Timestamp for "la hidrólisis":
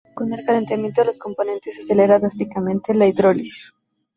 2.95-3.75